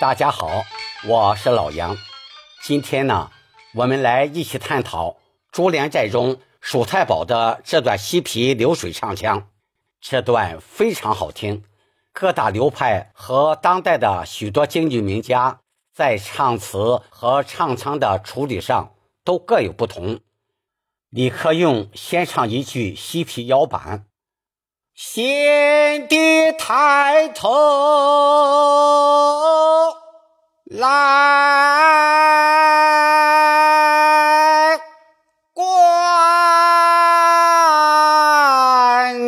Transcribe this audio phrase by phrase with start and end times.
[0.00, 0.64] 大家好，
[1.06, 1.96] 我是老杨。
[2.64, 3.30] 今天呢，
[3.74, 5.10] 我们来一起探讨
[5.52, 9.48] 《珠帘寨》中蜀太保的这段西皮流水唱腔。
[10.00, 11.62] 这段非常好听，
[12.12, 15.60] 各大流派和当代的许多京剧名家
[15.94, 20.18] 在唱词和唱腔的处理上都各有不同。
[21.08, 24.06] 李克用先唱一句西皮腰板。
[24.96, 27.50] 先帝抬头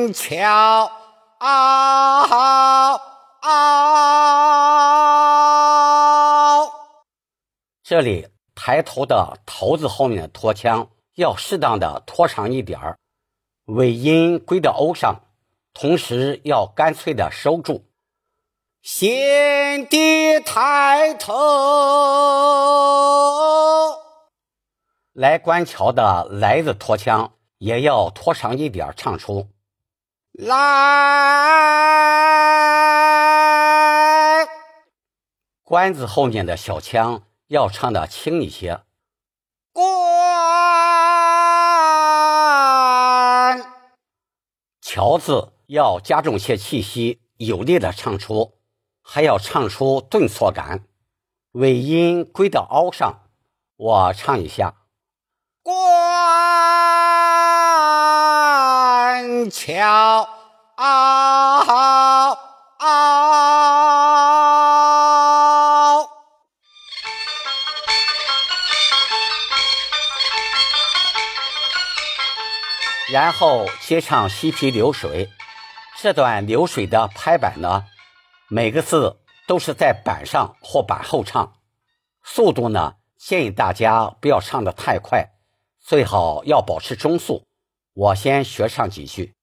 [0.07, 0.93] 观瞧，
[7.83, 12.97] 这里抬头的头字后面的拖腔要适当的拖长一点儿，
[13.65, 15.23] 尾音归到欧上。
[15.75, 17.83] 同时要干脆的收住，
[18.83, 21.35] 先帝抬头
[25.13, 29.49] 来观桥的来字拖腔也要拖长一点儿，唱出
[30.39, 30.57] 来。
[35.63, 38.83] 关字后面的小腔要唱的轻一些，
[39.73, 39.87] 关
[44.81, 45.53] 桥字。
[45.69, 48.53] 要加重些气息，有力的唱出，
[49.03, 50.85] 还要唱出顿挫感。
[51.55, 53.23] 尾音归到凹上，
[53.75, 54.77] 我唱一下：
[59.67, 60.29] 观桥。
[73.09, 75.31] 然后接唱西皮流水。
[75.99, 77.85] 这段流水的拍板呢，
[78.49, 81.55] 每个字都是在板上或板后唱，
[82.23, 85.31] 速度呢建议大家不要唱得太快，
[85.81, 87.47] 最好要保持中速。
[87.95, 89.35] 我先学唱几句：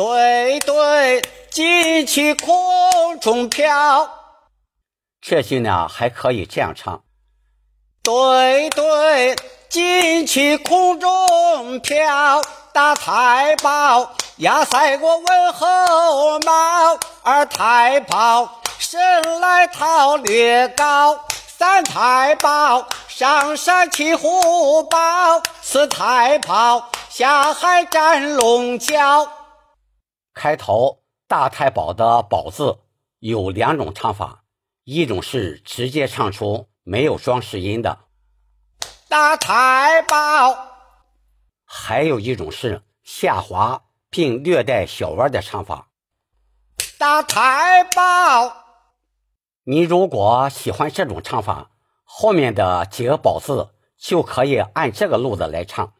[0.00, 1.20] 对对，
[1.52, 4.08] 旌旗空中飘。
[5.20, 7.02] 这句呢还可以这样唱：
[8.02, 9.36] 对对，
[9.68, 12.40] 旌旗空中飘，
[12.72, 14.12] 大太保。
[14.38, 15.66] 压塞过文侯
[16.46, 29.28] 茂，二太保生来桃略高，三太保上山骑虎豹，四太保下海斩龙蛟。
[30.40, 32.78] 开头大太保的“保”字
[33.18, 34.44] 有两种唱法，
[34.84, 38.06] 一种是直接唱出没有装饰音的
[39.06, 40.16] 大太保，
[41.66, 43.82] 还有一种是下滑。
[44.08, 45.90] 并略带小弯的唱法。
[46.98, 48.64] 大太保，
[49.62, 51.70] 你如果喜欢这种唱法，
[52.02, 55.92] 后面的几个“宝”字就可以按这个路子来唱。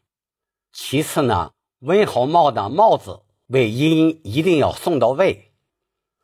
[0.73, 5.53] 其次呢，温侯茂的“茂”字尾音一定要送到位。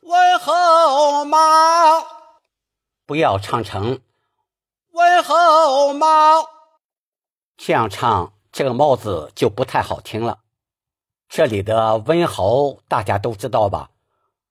[0.03, 2.07] 问候猫，
[3.05, 3.99] 不要唱成
[4.93, 6.47] 问候猫，
[7.57, 10.39] 这样唱这个“帽子就不太好听了。
[11.29, 13.91] 这里的温侯大家都知道吧？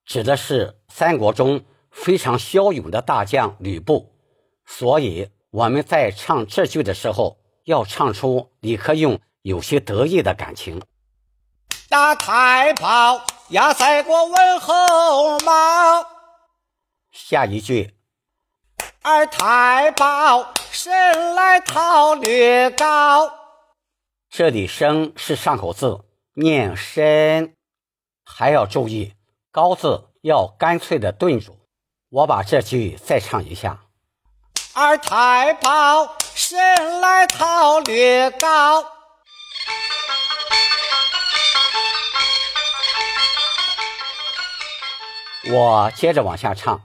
[0.04, 4.12] 指的是三国中非常骁勇的大将吕布。
[4.66, 10.82] 所以我们在唱这句的时候，要唱出李克用有些得意的感情。
[11.88, 16.04] 大太保压塞过文侯茂，
[17.12, 17.94] 下一句，
[19.02, 23.32] 二太保生来桃略高。
[24.28, 26.02] 这里生是上口字。
[26.38, 27.54] 念深，
[28.24, 29.14] 还要注意
[29.50, 31.56] 高字要干脆的顿住。
[32.10, 33.84] 我把这句再唱一下：
[34.74, 38.84] 二太保生来桃略高。
[45.48, 46.80] 我接着往下唱：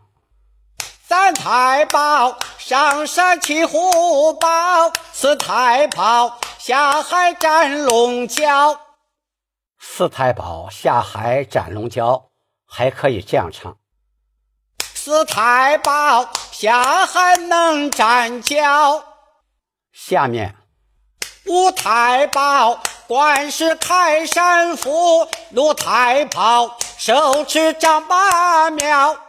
[1.04, 4.48] 三太保上山骑虎豹，
[5.12, 8.78] 四太保下海斩龙蛟。
[9.80, 12.26] 四太保下海斩龙蛟，
[12.68, 13.76] 还可以这样唱：
[14.94, 19.04] 四太保下海能斩蛟。
[19.92, 20.56] 下面
[21.48, 22.80] 五太保
[23.12, 29.20] 官是开山斧，六太保手持丈八苗。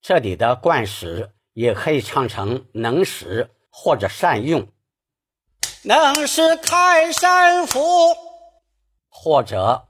[0.00, 4.68] 这里的惯使也可以唱成能使或者善用，
[5.82, 7.80] 能使开山斧。
[9.08, 9.88] 或者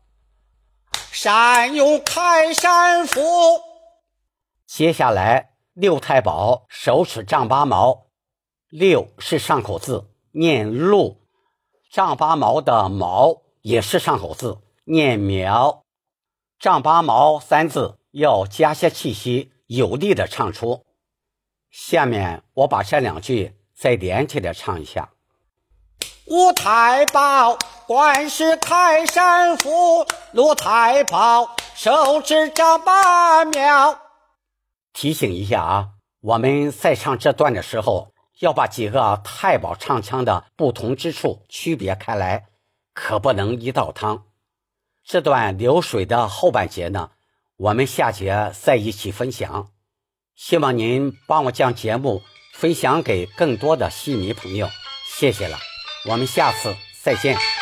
[1.11, 3.21] 善用开山斧。
[4.67, 8.07] 接下来六太保手持丈八矛，
[8.71, 11.19] 六是上口字，念鹿；
[11.93, 15.85] 丈八毛的毛也是上口字，念苗。
[16.59, 20.87] 丈八毛三字要加些气息，有力的唱出。
[21.71, 25.11] 下面我把这两句再连起来唱一下：
[26.29, 33.99] 五太保官是泰山斧，六太保手执丈八苗。
[34.95, 35.89] 提醒一下啊，
[36.23, 38.12] 我们在唱这段的时候，
[38.43, 42.47] 要把几个太保唱腔的不同之处区别开来，
[42.93, 44.25] 可不能一道汤。
[45.05, 47.13] 这段流水的后半节呢，
[47.57, 49.71] 我们下节再一起分享。
[50.35, 52.21] 希望您帮我将节目
[52.53, 54.69] 分享给更多的戏迷朋友，
[55.07, 55.57] 谢谢了，
[56.11, 57.62] 我们下次再见。